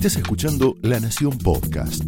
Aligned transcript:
Estás 0.00 0.16
escuchando 0.16 0.76
La 0.80 0.98
Nación 0.98 1.36
Podcast. 1.36 2.02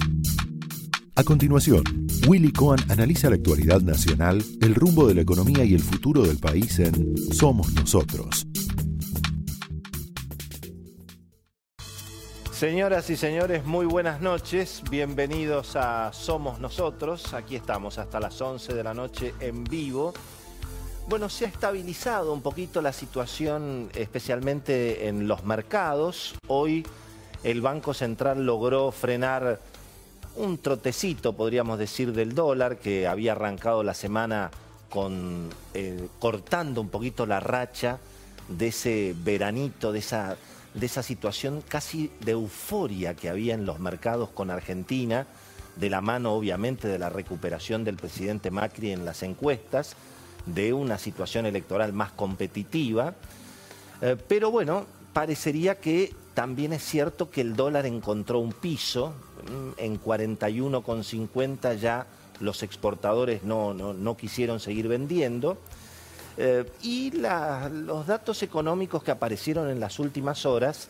A 1.15 1.25
continuación, 1.25 1.85
Willy 2.26 2.50
Cohen 2.50 2.81
analiza 2.91 3.29
la 3.29 3.37
actualidad 3.37 3.83
nacional, 3.83 4.42
el 4.63 4.75
rumbo 4.75 5.07
de 5.07 5.15
la 5.15 5.21
economía 5.21 5.63
y 5.63 5.75
el 5.75 5.83
futuro 5.83 6.23
del 6.23 6.39
país 6.39 6.78
en 6.78 7.15
Somos 7.34 7.70
Nosotros. 7.75 8.46
Señoras 12.51 13.11
y 13.11 13.17
señores, 13.19 13.67
muy 13.67 13.85
buenas 13.85 14.23
noches. 14.23 14.83
Bienvenidos 14.91 15.77
a 15.77 16.15
Somos 16.15 16.61
Nosotros. 16.61 17.35
Aquí 17.35 17.57
estamos 17.57 17.99
hasta 17.99 18.19
las 18.21 18.41
11 18.41 18.73
de 18.73 18.85
la 18.85 18.95
noche 18.95 19.35
en 19.39 19.65
vivo. 19.65 20.15
Bueno, 21.11 21.29
se 21.29 21.45
ha 21.45 21.49
estabilizado 21.49 22.33
un 22.33 22.41
poquito 22.41 22.81
la 22.81 22.95
situación, 22.95 23.91
especialmente 23.95 25.09
en 25.09 25.29
los 25.29 25.45
mercados. 25.45 26.37
Hoy 26.47 26.87
el 27.43 27.61
Banco 27.61 27.95
Central 27.95 28.45
logró 28.46 28.93
frenar 28.93 29.61
un 30.37 30.59
trotecito, 30.59 31.35
podríamos 31.35 31.79
decir, 31.79 32.12
del 32.12 32.34
dólar 32.34 32.78
que 32.78 33.06
había 33.06 33.33
arrancado 33.33 33.83
la 33.83 33.95
semana 33.95 34.50
con, 34.88 35.50
eh, 35.74 36.09
cortando 36.19 36.80
un 36.80 36.88
poquito 36.88 37.27
la 37.27 37.41
racha 37.41 37.98
de 38.48 38.69
ese 38.69 39.14
veranito, 39.24 39.92
de 39.92 39.98
esa, 39.98 40.36
de 40.74 40.86
esa 40.86 41.02
situación 41.02 41.62
casi 41.66 42.10
de 42.20 42.33
euforia 42.33 43.14
que 43.14 43.28
había 43.28 43.55
en 43.55 43.66
los 43.66 43.78
mercados 43.78 44.30
con 44.30 44.50
Argentina, 44.50 45.27
de 45.77 45.91
la 45.91 46.00
mano 46.00 46.33
obviamente 46.33 46.88
de 46.88 46.98
la 46.98 47.09
recuperación 47.09 47.84
del 47.84 47.97
presidente 47.97 48.50
Macri 48.50 48.92
en 48.92 49.05
las 49.05 49.22
encuestas, 49.22 49.97
de 50.47 50.72
una 50.72 50.98
situación 50.98 51.47
electoral 51.47 51.92
más 51.92 52.12
competitiva. 52.12 53.14
Eh, 54.00 54.16
pero 54.28 54.50
bueno, 54.50 54.86
parecería 55.12 55.78
que 55.78 56.14
también 56.34 56.72
es 56.72 56.82
cierto 56.82 57.30
que 57.30 57.40
el 57.42 57.54
dólar 57.54 57.86
encontró 57.86 58.38
un 58.38 58.52
piso, 58.52 59.12
mm, 59.46 59.78
en 59.78 59.96
41,50 59.98 61.74
ya 61.74 62.06
los 62.41 62.62
exportadores 62.62 63.42
no, 63.44 64.16
quisieron 64.19 64.60
seguir 64.60 64.88
vendiendo. 64.88 65.58
Eh, 66.38 66.64
y 66.82 67.12
los 67.12 68.06
datos 68.06 68.42
económicos 68.42 69.02
que 69.02 69.10
aparecieron 69.10 69.69
en 69.69 69.80
las 69.80 69.98
últimas 69.98 70.46
horas, 70.46 70.88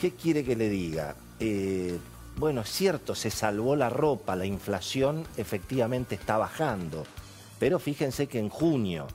¿qué 0.00 0.10
quiere 0.10 0.44
que 0.44 0.56
le 0.56 0.68
diga? 0.68 1.14
Eh, 1.38 1.98
bueno, 2.36 2.62
es 2.62 2.68
cierto, 2.68 3.14
se 3.14 3.30
salvó 3.30 3.76
la 3.76 3.88
ropa, 3.88 4.34
la 4.34 4.44
inflación 4.44 5.24
efectivamente 5.36 6.16
está 6.16 6.36
bajando, 6.36 7.04
pero 7.60 7.78
fíjense 7.78 8.26
que 8.26 8.40
en 8.40 8.48
junio, 8.48 9.06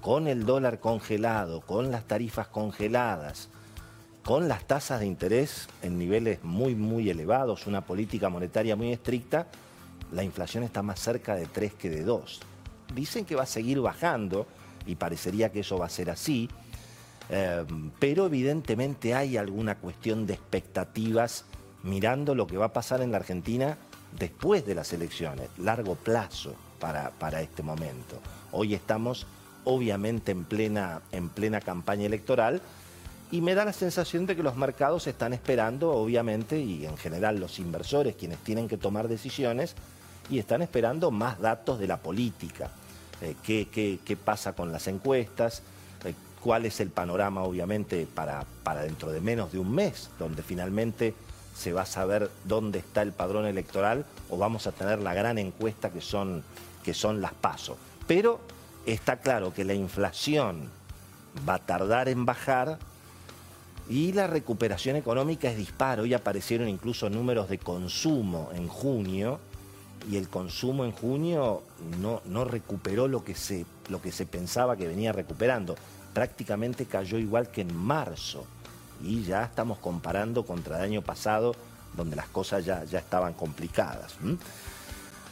con 0.00 0.28
el 0.28 0.46
dólar 0.46 0.80
congelado, 0.80 1.60
con 1.60 1.90
las 1.90 2.04
tarifas 2.04 2.48
congeladas, 2.48 3.48
con 4.24 4.48
las 4.48 4.64
tasas 4.64 5.00
de 5.00 5.06
interés 5.06 5.68
en 5.82 5.98
niveles 5.98 6.42
muy, 6.42 6.74
muy 6.74 7.10
elevados, 7.10 7.66
una 7.66 7.82
política 7.82 8.28
monetaria 8.28 8.76
muy 8.76 8.92
estricta, 8.92 9.46
la 10.12 10.24
inflación 10.24 10.64
está 10.64 10.82
más 10.82 11.00
cerca 11.00 11.34
de 11.34 11.46
3 11.46 11.74
que 11.74 11.90
de 11.90 12.02
2. 12.02 12.40
Dicen 12.94 13.24
que 13.24 13.36
va 13.36 13.44
a 13.44 13.46
seguir 13.46 13.80
bajando 13.80 14.46
y 14.86 14.96
parecería 14.96 15.52
que 15.52 15.60
eso 15.60 15.78
va 15.78 15.86
a 15.86 15.90
ser 15.90 16.10
así, 16.10 16.48
eh, 17.28 17.64
pero 17.98 18.26
evidentemente 18.26 19.14
hay 19.14 19.36
alguna 19.36 19.76
cuestión 19.76 20.26
de 20.26 20.34
expectativas 20.34 21.44
mirando 21.82 22.34
lo 22.34 22.46
que 22.46 22.56
va 22.56 22.66
a 22.66 22.72
pasar 22.72 23.02
en 23.02 23.12
la 23.12 23.18
Argentina 23.18 23.76
después 24.18 24.66
de 24.66 24.74
las 24.74 24.92
elecciones, 24.92 25.48
largo 25.58 25.94
plazo 25.94 26.54
para, 26.80 27.10
para 27.10 27.40
este 27.40 27.62
momento. 27.62 28.18
Hoy 28.50 28.74
estamos 28.74 29.26
obviamente 29.64 30.32
en 30.32 30.44
plena, 30.44 31.02
en 31.12 31.28
plena 31.28 31.60
campaña 31.60 32.06
electoral, 32.06 32.60
y 33.32 33.40
me 33.40 33.54
da 33.54 33.64
la 33.64 33.72
sensación 33.72 34.26
de 34.26 34.34
que 34.34 34.42
los 34.42 34.56
mercados 34.56 35.06
están 35.06 35.32
esperando, 35.32 35.92
obviamente, 35.92 36.58
y 36.58 36.84
en 36.84 36.96
general 36.96 37.38
los 37.38 37.58
inversores, 37.60 38.16
quienes 38.16 38.38
tienen 38.38 38.66
que 38.66 38.76
tomar 38.76 39.06
decisiones, 39.06 39.76
y 40.28 40.38
están 40.38 40.62
esperando 40.62 41.10
más 41.10 41.40
datos 41.40 41.78
de 41.78 41.86
la 41.86 41.98
política. 41.98 42.70
Eh, 43.20 43.36
qué, 43.42 44.16
pasa 44.16 44.52
con 44.52 44.72
las 44.72 44.86
encuestas? 44.88 45.62
Eh, 46.04 46.14
¿Cuál 46.42 46.66
es 46.66 46.80
el 46.80 46.90
panorama, 46.90 47.42
obviamente, 47.42 48.06
para, 48.12 48.44
para 48.62 48.82
dentro 48.82 49.12
de 49.12 49.20
menos 49.20 49.52
de 49.52 49.58
un 49.58 49.72
mes, 49.72 50.10
donde 50.18 50.42
finalmente 50.42 51.14
se 51.54 51.72
va 51.72 51.82
a 51.82 51.86
saber 51.86 52.30
dónde 52.44 52.78
está 52.78 53.02
el 53.02 53.12
padrón 53.12 53.46
electoral 53.46 54.06
o 54.30 54.38
vamos 54.38 54.66
a 54.66 54.72
tener 54.72 55.00
la 55.00 55.14
gran 55.14 55.38
encuesta 55.38 55.90
que 55.90 56.00
son, 56.00 56.42
que 56.82 56.94
son 56.94 57.20
las 57.20 57.34
pasos? 57.34 57.76
Pero 58.06 58.40
está 58.86 59.16
claro 59.16 59.52
que 59.52 59.64
la 59.64 59.74
inflación 59.74 60.70
va 61.48 61.54
a 61.54 61.58
tardar 61.58 62.08
en 62.08 62.24
bajar 62.24 62.78
y 63.88 64.12
la 64.12 64.26
recuperación 64.26 64.96
económica 64.96 65.50
es 65.50 65.56
disparo. 65.56 66.04
Hoy 66.04 66.14
aparecieron 66.14 66.68
incluso 66.68 67.10
números 67.10 67.48
de 67.48 67.58
consumo 67.58 68.50
en 68.54 68.68
junio 68.68 69.40
y 70.08 70.16
el 70.16 70.28
consumo 70.28 70.84
en 70.84 70.92
junio 70.92 71.62
no, 72.00 72.22
no 72.24 72.44
recuperó 72.44 73.08
lo 73.08 73.24
que, 73.24 73.34
se, 73.34 73.66
lo 73.88 74.00
que 74.00 74.12
se 74.12 74.26
pensaba 74.26 74.76
que 74.76 74.86
venía 74.86 75.12
recuperando. 75.12 75.76
Prácticamente 76.14 76.86
cayó 76.86 77.18
igual 77.18 77.50
que 77.50 77.62
en 77.62 77.76
marzo 77.76 78.44
y 79.02 79.22
ya 79.24 79.44
estamos 79.44 79.78
comparando 79.78 80.44
contra 80.44 80.78
el 80.78 80.84
año 80.84 81.02
pasado 81.02 81.54
donde 81.96 82.16
las 82.16 82.28
cosas 82.28 82.64
ya, 82.64 82.84
ya 82.84 83.00
estaban 83.00 83.32
complicadas. 83.32 84.14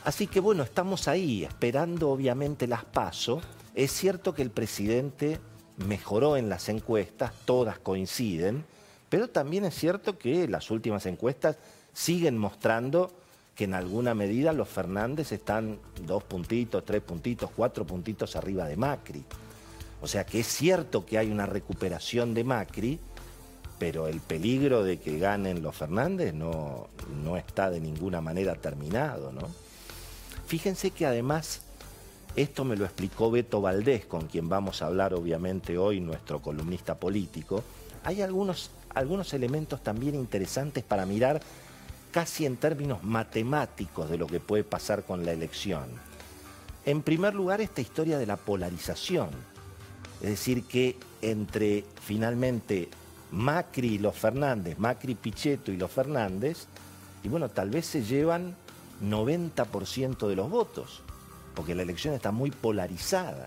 Así 0.08 0.26
que 0.26 0.40
bueno, 0.40 0.62
estamos 0.62 1.06
ahí 1.06 1.44
esperando 1.44 2.08
obviamente 2.08 2.66
las 2.66 2.82
pasos. 2.82 3.42
Es 3.74 3.92
cierto 3.92 4.34
que 4.34 4.40
el 4.40 4.50
presidente 4.50 5.38
mejoró 5.86 6.38
en 6.38 6.48
las 6.48 6.70
encuestas, 6.70 7.34
todas 7.44 7.78
coinciden, 7.78 8.64
pero 9.10 9.28
también 9.28 9.66
es 9.66 9.74
cierto 9.74 10.16
que 10.16 10.48
las 10.48 10.70
últimas 10.70 11.04
encuestas 11.04 11.58
siguen 11.92 12.38
mostrando 12.38 13.12
que 13.54 13.64
en 13.64 13.74
alguna 13.74 14.14
medida 14.14 14.54
los 14.54 14.70
Fernández 14.70 15.30
están 15.32 15.78
dos 16.06 16.24
puntitos, 16.24 16.86
tres 16.86 17.02
puntitos, 17.02 17.50
cuatro 17.54 17.86
puntitos 17.86 18.34
arriba 18.34 18.66
de 18.66 18.78
Macri. 18.78 19.22
O 20.00 20.08
sea 20.08 20.24
que 20.24 20.40
es 20.40 20.46
cierto 20.46 21.04
que 21.04 21.18
hay 21.18 21.30
una 21.30 21.44
recuperación 21.44 22.32
de 22.32 22.44
Macri, 22.44 22.98
pero 23.78 24.08
el 24.08 24.20
peligro 24.20 24.84
de 24.84 25.00
que 25.00 25.18
ganen 25.18 25.60
los 25.60 25.76
Fernández 25.76 26.32
no, 26.32 26.88
no 27.22 27.36
está 27.36 27.68
de 27.68 27.80
ninguna 27.80 28.22
manera 28.22 28.54
terminado. 28.54 29.32
¿no? 29.32 29.67
Fíjense 30.48 30.92
que 30.92 31.04
además 31.04 31.60
esto 32.34 32.64
me 32.64 32.74
lo 32.74 32.86
explicó 32.86 33.30
Beto 33.30 33.60
Valdés, 33.60 34.06
con 34.06 34.28
quien 34.28 34.48
vamos 34.48 34.80
a 34.80 34.86
hablar 34.86 35.12
obviamente 35.12 35.76
hoy, 35.76 36.00
nuestro 36.00 36.40
columnista 36.40 36.94
político. 36.94 37.62
Hay 38.02 38.22
algunos, 38.22 38.70
algunos 38.94 39.34
elementos 39.34 39.82
también 39.82 40.14
interesantes 40.14 40.82
para 40.84 41.04
mirar 41.04 41.42
casi 42.12 42.46
en 42.46 42.56
términos 42.56 43.04
matemáticos 43.04 44.08
de 44.08 44.16
lo 44.16 44.26
que 44.26 44.40
puede 44.40 44.64
pasar 44.64 45.02
con 45.02 45.26
la 45.26 45.32
elección. 45.32 45.84
En 46.86 47.02
primer 47.02 47.34
lugar, 47.34 47.60
esta 47.60 47.82
historia 47.82 48.16
de 48.16 48.24
la 48.24 48.38
polarización. 48.38 49.28
Es 50.22 50.30
decir, 50.30 50.64
que 50.64 50.96
entre 51.20 51.84
finalmente 52.00 52.88
Macri 53.32 53.96
y 53.96 53.98
los 53.98 54.16
Fernández, 54.16 54.78
Macri 54.78 55.14
Pichetto 55.14 55.72
y 55.72 55.76
los 55.76 55.90
Fernández, 55.90 56.68
y 57.22 57.28
bueno, 57.28 57.50
tal 57.50 57.68
vez 57.68 57.84
se 57.84 58.02
llevan 58.02 58.56
90% 59.02 60.26
de 60.28 60.36
los 60.36 60.50
votos 60.50 61.02
porque 61.58 61.74
la 61.74 61.82
elección 61.82 62.14
está 62.14 62.30
muy 62.30 62.52
polarizada. 62.52 63.46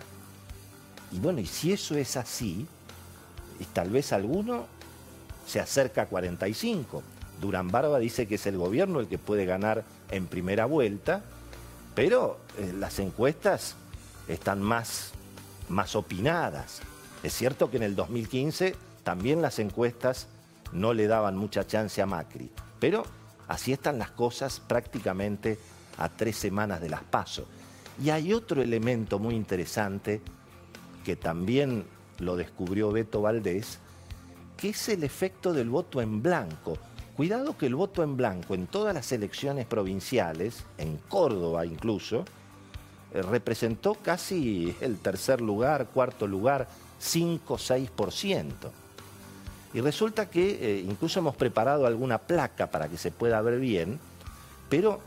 Y 1.13 1.19
bueno, 1.19 1.39
y 1.39 1.45
si 1.45 1.71
eso 1.71 1.95
es 1.95 2.17
así, 2.17 2.67
y 3.57 3.63
tal 3.63 3.89
vez 3.89 4.11
alguno 4.11 4.65
se 5.47 5.61
acerca 5.61 6.01
a 6.01 6.05
45. 6.07 7.03
Durán 7.39 7.69
Barba 7.71 7.99
dice 7.99 8.27
que 8.27 8.35
es 8.35 8.45
el 8.47 8.57
gobierno 8.57 8.99
el 8.99 9.07
que 9.07 9.17
puede 9.17 9.45
ganar 9.45 9.85
en 10.09 10.27
primera 10.27 10.65
vuelta, 10.65 11.23
pero 11.95 12.37
eh, 12.57 12.73
las 12.77 12.99
encuestas 12.99 13.75
están 14.27 14.61
más, 14.61 15.11
más 15.69 15.95
opinadas. 15.95 16.81
Es 17.23 17.31
cierto 17.31 17.71
que 17.71 17.77
en 17.77 17.83
el 17.83 17.95
2015 17.95 18.75
también 19.05 19.41
las 19.41 19.57
encuestas 19.57 20.27
no 20.73 20.93
le 20.93 21.07
daban 21.07 21.37
mucha 21.37 21.65
chance 21.65 22.01
a 22.01 22.05
Macri, 22.05 22.51
pero 22.81 23.05
así 23.51 23.73
están 23.73 23.99
las 23.99 24.11
cosas 24.11 24.61
prácticamente 24.61 25.59
a 25.97 26.07
tres 26.07 26.37
semanas 26.37 26.79
de 26.79 26.89
las 26.89 27.03
pasos. 27.03 27.45
Y 28.01 28.09
hay 28.09 28.31
otro 28.31 28.61
elemento 28.61 29.19
muy 29.19 29.35
interesante 29.35 30.21
que 31.03 31.17
también 31.17 31.83
lo 32.19 32.37
descubrió 32.37 32.93
Beto 32.93 33.21
Valdés, 33.21 33.79
que 34.55 34.69
es 34.69 34.89
el 34.89 35.03
efecto 35.03 35.51
del 35.51 35.69
voto 35.69 36.01
en 36.01 36.21
blanco. 36.21 36.77
Cuidado 37.17 37.57
que 37.57 37.65
el 37.65 37.75
voto 37.75 38.03
en 38.03 38.15
blanco 38.15 38.55
en 38.55 38.67
todas 38.67 38.93
las 38.93 39.11
elecciones 39.11 39.65
provinciales, 39.65 40.63
en 40.77 40.97
Córdoba 41.09 41.65
incluso, 41.65 42.23
eh, 43.13 43.21
representó 43.21 43.95
casi 43.95 44.73
el 44.79 44.97
tercer 44.99 45.41
lugar, 45.41 45.87
cuarto 45.87 46.25
lugar, 46.25 46.69
5-6%. 47.01 48.71
Y 49.73 49.81
resulta 49.81 50.29
que 50.29 50.49
eh, 50.61 50.85
incluso 50.85 51.19
hemos 51.19 51.35
preparado 51.35 51.85
alguna 51.85 52.17
placa 52.17 52.67
para 52.67 52.89
que 52.89 52.97
se 52.97 53.11
pueda 53.11 53.41
ver 53.41 53.59
bien, 53.59 53.99
pero 54.69 54.99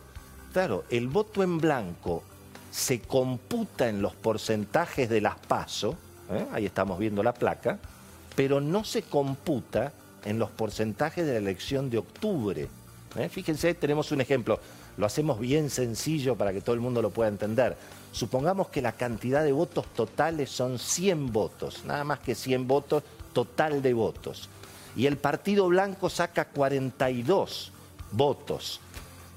claro, 0.53 0.85
el 0.91 1.09
voto 1.09 1.43
en 1.43 1.59
blanco 1.59 2.23
se 2.71 3.01
computa 3.01 3.89
en 3.89 4.03
los 4.03 4.15
porcentajes 4.15 5.09
de 5.09 5.21
las 5.21 5.37
PASO, 5.37 5.97
¿eh? 6.31 6.47
ahí 6.53 6.67
estamos 6.67 6.99
viendo 6.99 7.23
la 7.23 7.35
placa, 7.35 7.79
pero 8.35 8.61
no 8.61 8.85
se 8.85 9.03
computa 9.03 9.93
en 10.25 10.39
los 10.39 10.51
porcentajes 10.51 11.27
de 11.27 11.33
la 11.35 11.39
elección 11.39 11.91
de 11.91 11.99
octubre. 11.99 12.69
¿eh? 13.17 13.29
Fíjense, 13.29 13.75
tenemos 13.75 14.11
un 14.13 14.23
ejemplo, 14.23 14.59
lo 14.97 15.07
hacemos 15.07 15.39
bien 15.39 15.71
sencillo 15.71 16.37
para 16.37 16.53
que 16.53 16.61
todo 16.61 16.75
el 16.75 16.81
mundo 16.81 17.03
lo 17.03 17.11
pueda 17.11 17.29
entender. 17.29 17.77
Supongamos 18.13 18.69
que 18.69 18.83
la 18.83 18.93
cantidad 18.93 19.45
de 19.45 19.53
votos 19.53 19.87
totales 19.95 20.51
son 20.51 20.79
100 20.79 21.33
votos, 21.33 21.85
nada 21.85 22.05
más 22.05 22.21
que 22.21 22.35
100 22.35 22.67
votos 22.67 23.03
total 23.35 23.83
de 23.83 23.93
votos. 23.93 24.49
Y 24.97 25.07
el 25.07 25.19
Partido 25.19 25.69
Blanco 25.69 26.09
saca 26.09 26.47
42 26.47 27.73
votos. 28.13 28.81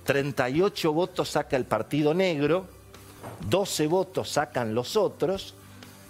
38 0.06 0.94
votos 0.94 1.30
saca 1.30 1.58
el 1.58 1.66
Partido 1.66 2.14
Negro, 2.14 2.66
12 3.50 3.88
votos 3.88 4.30
sacan 4.30 4.74
los 4.74 4.96
otros 4.96 5.54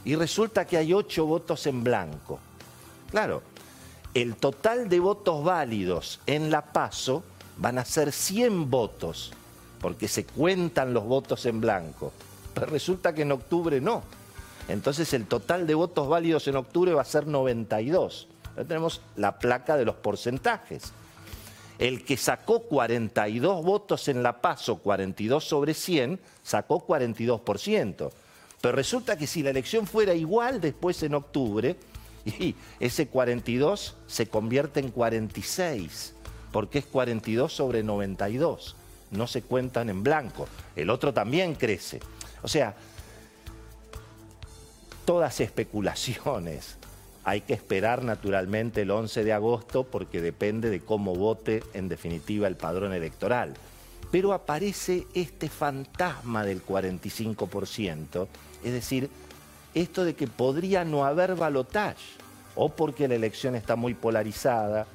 y 0.06 0.16
resulta 0.16 0.66
que 0.66 0.78
hay 0.78 0.94
8 0.94 1.26
votos 1.26 1.66
en 1.66 1.84
blanco. 1.84 2.40
Claro, 3.10 3.42
el 4.14 4.36
total 4.36 4.90
de 4.90 5.00
votos 5.00 5.44
válidos 5.44 6.20
en 6.28 6.52
la 6.52 6.62
PASO 6.62 7.24
van 7.58 7.80
a 7.80 7.86
ser 7.86 8.12
100 8.12 8.70
votos, 8.70 9.32
porque 9.80 10.08
se 10.08 10.26
cuentan 10.26 10.94
los 10.94 11.04
votos 11.06 11.46
en 11.46 11.60
blanco. 11.60 12.12
Pero 12.54 12.68
resulta 12.68 13.14
que 13.14 13.24
en 13.24 13.32
octubre 13.32 13.82
no. 13.82 14.04
Entonces 14.68 15.14
el 15.14 15.26
total 15.26 15.66
de 15.66 15.76
votos 15.76 16.08
válidos 16.08 16.48
en 16.48 16.58
octubre 16.58 16.94
va 16.94 17.02
a 17.02 17.06
ser 17.06 17.28
92. 17.28 18.28
Ya 18.58 18.64
tenemos 18.64 19.02
la 19.16 19.40
placa 19.40 19.78
de 19.78 19.86
los 19.86 19.96
porcentajes. 19.96 20.92
El 21.80 22.04
que 22.04 22.18
sacó 22.18 22.62
42 22.62 23.64
votos 23.64 24.08
en 24.08 24.24
la 24.24 24.42
PASO, 24.42 24.78
42 24.78 25.44
sobre 25.44 25.74
100, 25.74 26.20
sacó 26.42 26.86
42%. 26.86 28.10
Pero 28.60 28.76
resulta 28.76 29.16
que 29.16 29.28
si 29.28 29.44
la 29.44 29.52
elección 29.52 29.86
fuera 29.86 30.16
igual 30.16 30.60
después 30.60 31.04
en 31.04 31.14
octubre, 31.14 31.78
y 32.26 32.56
ese 32.80 33.08
42 33.08 33.96
se 34.08 34.28
convierte 34.28 34.80
en 34.80 34.90
46, 34.90 36.14
porque 36.52 36.80
es 36.80 36.86
42 36.86 37.54
sobre 37.54 37.84
92. 37.84 38.76
No 39.12 39.28
se 39.28 39.44
cuentan 39.44 39.90
en 39.90 40.04
blanco. 40.04 40.48
El 40.76 40.90
otro 40.90 41.14
también 41.14 41.56
crece. 41.56 42.00
O 42.42 42.48
sea, 42.48 42.76
todas 45.08 45.40
especulaciones. 45.40 46.76
Hay 47.24 47.40
que 47.40 47.54
esperar 47.54 48.04
naturalmente 48.04 48.82
el 48.82 48.92
11 48.92 49.24
de 49.24 49.32
agosto 49.32 49.86
porque 49.86 50.22
depende 50.22 50.70
de 50.70 50.82
cómo 50.82 51.16
vote 51.16 51.64
en 51.74 51.88
definitiva 51.88 52.46
el 52.46 52.58
padrón 52.58 52.92
electoral. 52.92 53.54
Pero 54.12 54.34
aparece 54.34 55.08
este 55.14 55.48
fantasma 55.48 56.44
del 56.44 56.62
45%, 56.62 58.28
es 58.66 58.74
decir, 58.74 59.10
esto 59.74 60.04
de 60.04 60.14
que 60.14 60.28
podría 60.28 60.84
no 60.84 61.06
haber 61.06 61.36
balotaje, 61.36 62.04
o 62.56 62.68
porque 62.68 63.08
la 63.08 63.16
elección 63.16 63.56
está 63.56 63.78
muy 63.78 63.94
polarizada, 63.94 64.88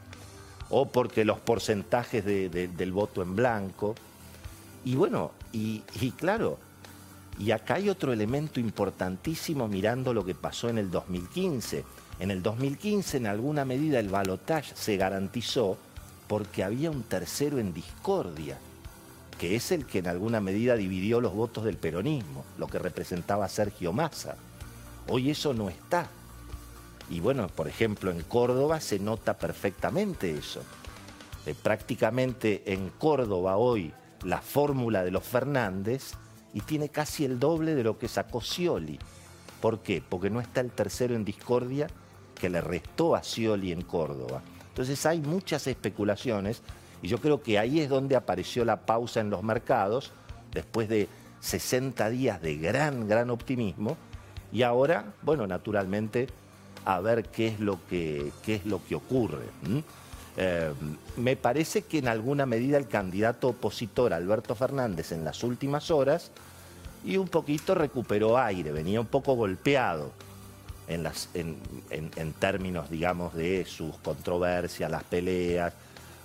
o 0.68 0.88
porque 0.88 1.24
los 1.24 1.40
porcentajes 1.40 2.22
del 2.22 2.92
voto 2.92 3.22
en 3.22 3.34
blanco. 3.34 3.94
Y 4.84 4.94
bueno, 4.94 5.30
y, 5.52 5.82
y 6.00 6.10
claro, 6.10 6.58
y 7.38 7.50
acá 7.50 7.74
hay 7.74 7.88
otro 7.88 8.12
elemento 8.12 8.60
importantísimo 8.60 9.68
mirando 9.68 10.12
lo 10.12 10.24
que 10.24 10.34
pasó 10.34 10.68
en 10.68 10.78
el 10.78 10.90
2015. 10.90 11.84
En 12.20 12.30
el 12.30 12.42
2015, 12.42 13.16
en 13.16 13.26
alguna 13.26 13.64
medida, 13.64 13.98
el 13.98 14.08
balotaje 14.08 14.74
se 14.76 14.96
garantizó 14.96 15.76
porque 16.28 16.62
había 16.62 16.90
un 16.90 17.02
tercero 17.02 17.58
en 17.58 17.74
discordia, 17.74 18.58
que 19.38 19.56
es 19.56 19.72
el 19.72 19.86
que 19.86 19.98
en 19.98 20.08
alguna 20.08 20.40
medida 20.40 20.76
dividió 20.76 21.20
los 21.20 21.34
votos 21.34 21.64
del 21.64 21.76
peronismo, 21.76 22.44
lo 22.58 22.68
que 22.68 22.78
representaba 22.78 23.48
Sergio 23.48 23.92
Massa. 23.92 24.36
Hoy 25.08 25.30
eso 25.30 25.52
no 25.52 25.68
está. 25.68 26.08
Y 27.10 27.20
bueno, 27.20 27.48
por 27.48 27.66
ejemplo, 27.66 28.10
en 28.10 28.22
Córdoba 28.22 28.80
se 28.80 28.98
nota 28.98 29.36
perfectamente 29.36 30.30
eso. 30.30 30.62
Eh, 31.44 31.54
prácticamente 31.60 32.62
en 32.72 32.90
Córdoba 32.90 33.56
hoy 33.56 33.92
la 34.22 34.40
fórmula 34.40 35.02
de 35.02 35.10
los 35.10 35.24
Fernández 35.24 36.12
y 36.54 36.60
tiene 36.60 36.88
casi 36.88 37.24
el 37.24 37.38
doble 37.38 37.74
de 37.74 37.84
lo 37.84 37.98
que 37.98 38.08
sacó 38.08 38.40
Scioli. 38.40 38.98
¿Por 39.60 39.80
qué? 39.80 40.02
Porque 40.06 40.30
no 40.30 40.40
está 40.40 40.60
el 40.60 40.70
tercero 40.70 41.14
en 41.14 41.24
discordia 41.24 41.86
que 42.34 42.50
le 42.50 42.60
restó 42.60 43.14
a 43.14 43.22
Scioli 43.22 43.72
en 43.72 43.82
Córdoba. 43.82 44.42
Entonces 44.68 45.04
hay 45.06 45.20
muchas 45.20 45.66
especulaciones 45.66 46.62
y 47.02 47.08
yo 47.08 47.18
creo 47.18 47.42
que 47.42 47.58
ahí 47.58 47.80
es 47.80 47.88
donde 47.88 48.16
apareció 48.16 48.64
la 48.64 48.86
pausa 48.86 49.20
en 49.20 49.30
los 49.30 49.42
mercados, 49.42 50.12
después 50.52 50.88
de 50.88 51.08
60 51.40 52.08
días 52.10 52.40
de 52.40 52.56
gran, 52.56 53.08
gran 53.08 53.30
optimismo. 53.30 53.96
Y 54.52 54.62
ahora, 54.62 55.12
bueno, 55.22 55.46
naturalmente, 55.46 56.28
a 56.84 57.00
ver 57.00 57.24
qué 57.24 57.48
es 57.48 57.60
lo 57.60 57.78
que, 57.88 58.32
qué 58.44 58.56
es 58.56 58.66
lo 58.66 58.84
que 58.84 58.94
ocurre. 58.94 59.46
Eh, 60.36 60.72
me 61.16 61.36
parece 61.36 61.82
que 61.82 61.98
en 61.98 62.08
alguna 62.08 62.46
medida 62.46 62.78
el 62.78 62.88
candidato 62.88 63.48
opositor 63.48 64.14
Alberto 64.14 64.54
Fernández 64.54 65.12
en 65.12 65.24
las 65.24 65.44
últimas 65.44 65.90
horas 65.90 66.30
y 67.04 67.18
un 67.18 67.28
poquito 67.28 67.74
recuperó 67.74 68.38
aire, 68.38 68.72
venía 68.72 69.00
un 69.00 69.06
poco 69.06 69.34
golpeado 69.34 70.12
en, 70.88 71.06
en, 71.90 72.32
términos, 72.34 72.90
digamos, 72.90 73.34
de 73.34 73.64
sus 73.64 73.96
controversias, 73.98 74.90
las 74.90 75.04
peleas, 75.04 75.72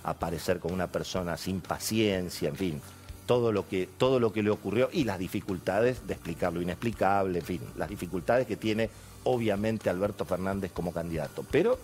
aparecer 0.04 0.58
con 0.58 0.72
una 0.72 0.86
persona 0.86 1.36
sin 1.36 1.60
paciencia, 1.60 2.48
en 2.48 2.56
fin, 2.56 2.80
todo 3.26 3.52
lo 3.52 3.68
que, 3.68 3.88
todo 3.98 4.20
lo 4.20 4.32
que 4.32 4.42
le 4.42 4.50
ocurrió 4.50 4.88
y 4.92 5.04
las 5.04 5.18
dificultades 5.18 6.06
de 6.06 6.14
explicar 6.14 6.52
lo 6.52 6.62
inexplicable, 6.62 7.40
en 7.40 7.44
fin, 7.44 7.60
las 7.76 7.88
dificultades 7.88 8.46
que 8.46 8.56
tiene 8.56 8.90
obviamente 9.24 9.90
Alberto 9.90 10.24
Fernández 10.24 10.72
como 10.72 10.92
candidato. 10.92 11.44
Pero 11.50 11.78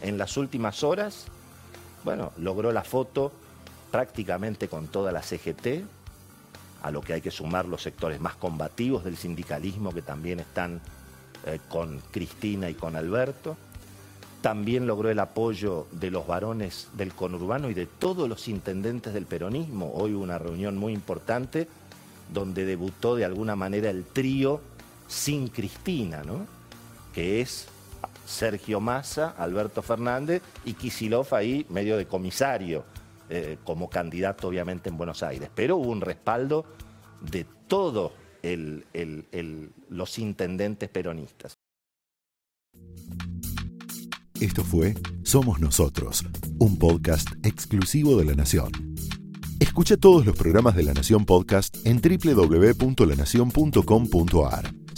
en 0.00 0.18
las 0.18 0.36
últimas 0.36 0.82
horas 0.82 1.26
bueno, 2.04 2.32
logró 2.38 2.72
la 2.72 2.84
foto 2.84 3.32
prácticamente 3.90 4.68
con 4.68 4.88
toda 4.88 5.12
la 5.12 5.22
CGT, 5.22 5.84
a 6.82 6.90
lo 6.90 7.02
que 7.02 7.12
hay 7.12 7.20
que 7.20 7.30
sumar 7.30 7.66
los 7.66 7.82
sectores 7.82 8.20
más 8.20 8.36
combativos 8.36 9.04
del 9.04 9.16
sindicalismo 9.16 9.92
que 9.92 10.02
también 10.02 10.40
están 10.40 10.80
eh, 11.46 11.58
con 11.68 12.00
Cristina 12.10 12.70
y 12.70 12.74
con 12.74 12.96
Alberto. 12.96 13.56
También 14.40 14.86
logró 14.86 15.10
el 15.10 15.18
apoyo 15.18 15.86
de 15.92 16.10
los 16.10 16.26
varones 16.26 16.88
del 16.94 17.12
conurbano 17.12 17.68
y 17.68 17.74
de 17.74 17.86
todos 17.86 18.26
los 18.28 18.48
intendentes 18.48 19.12
del 19.12 19.26
peronismo. 19.26 19.92
Hoy 19.94 20.14
hubo 20.14 20.22
una 20.22 20.38
reunión 20.38 20.78
muy 20.78 20.94
importante 20.94 21.68
donde 22.32 22.64
debutó 22.64 23.16
de 23.16 23.26
alguna 23.26 23.56
manera 23.56 23.90
el 23.90 24.04
trío 24.04 24.62
sin 25.08 25.48
Cristina, 25.48 26.22
¿no? 26.22 26.46
que 27.12 27.40
es 27.40 27.66
Sergio 28.30 28.80
Massa, 28.80 29.34
Alberto 29.36 29.82
Fernández 29.82 30.42
y 30.64 30.74
Kisilov 30.74 31.34
ahí 31.34 31.66
medio 31.68 31.96
de 31.96 32.06
comisario, 32.06 32.84
eh, 33.28 33.58
como 33.64 33.90
candidato 33.90 34.48
obviamente 34.48 34.88
en 34.88 34.96
Buenos 34.96 35.22
Aires. 35.22 35.50
Pero 35.54 35.76
hubo 35.76 35.90
un 35.90 36.00
respaldo 36.00 36.64
de 37.20 37.44
todos 37.66 38.12
los 39.90 40.18
intendentes 40.18 40.88
peronistas. 40.88 41.58
Esto 44.40 44.64
fue 44.64 44.94
Somos 45.22 45.60
Nosotros, 45.60 46.24
un 46.58 46.78
podcast 46.78 47.28
exclusivo 47.44 48.16
de 48.16 48.24
La 48.24 48.34
Nación. 48.34 48.72
Escucha 49.60 49.98
todos 49.98 50.24
los 50.24 50.34
programas 50.34 50.74
de 50.74 50.84
La 50.84 50.94
Nación 50.94 51.26
Podcast 51.26 51.76
en 51.84 52.00
www.lanacion.com.ar. 52.00 54.79